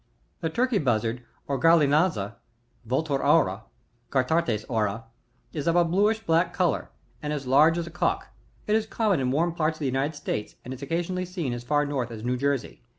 [0.41, 2.33] [The Turkey Buzzard, or GuUinaza,—
[2.87, 3.61] Vul/ur aura^—
[4.09, 5.03] Cathartes aura,—
[5.53, 6.89] is of a bluish black colour,
[7.21, 8.29] and as large as a cock.
[8.65, 11.63] It is common in warm parts of the United States, and is occasionally seen as
[11.63, 12.81] tar north as IVew Jersey.